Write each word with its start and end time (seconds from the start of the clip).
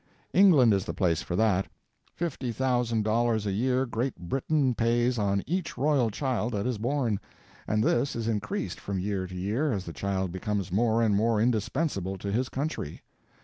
England 0.33 0.73
is 0.73 0.85
the 0.85 0.95
place 0.95 1.21
for 1.21 1.35
that. 1.35 1.67
Fifty 2.15 2.51
thousand 2.51 3.03
dollars 3.03 3.45
a 3.45 3.51
year 3.51 3.85
Great 3.85 4.17
Britain 4.17 4.73
pays 4.73 5.19
on 5.19 5.43
each 5.45 5.77
royal 5.77 6.09
child 6.09 6.53
that 6.53 6.65
is 6.65 6.79
born, 6.79 7.19
and 7.67 7.83
this 7.83 8.15
is 8.15 8.27
increased 8.27 8.79
from 8.79 8.97
year 8.97 9.27
to 9.27 9.35
year 9.35 9.71
as 9.71 9.85
the 9.85 9.93
child 9.93 10.31
becomes 10.31 10.71
more 10.71 11.03
and 11.03 11.15
more 11.15 11.39
indispensable 11.39 12.17
to 12.17 12.31
his 12.31 12.49
country. 12.49 13.03